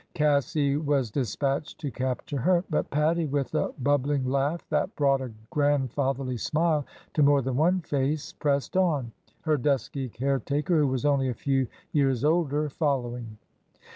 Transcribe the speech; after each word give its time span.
Cassy 0.15 0.77
was 0.77 1.11
despatched 1.11 1.79
to 1.81 1.91
capture 1.91 2.39
her, 2.39 2.63
but 2.71 2.89
Pattie, 2.89 3.27
with 3.27 3.53
a 3.53 3.71
bubbling 3.83 4.25
laugh 4.25 4.67
that 4.69 4.95
brought 4.95 5.21
a 5.21 5.31
grand 5.51 5.91
fatherly 5.91 6.37
smile 6.37 6.87
to 7.13 7.21
more 7.21 7.43
than 7.43 7.55
one 7.55 7.81
face, 7.81 8.33
pressed 8.33 8.75
on,— 8.75 9.11
her 9.41 9.57
dusky 9.57 10.09
caretaker, 10.09 10.79
who 10.79 10.87
was 10.87 11.05
only 11.05 11.29
a 11.29 11.35
few 11.35 11.67
years 11.91 12.23
older, 12.23 12.67
fol 12.67 13.03
lowing. 13.03 13.37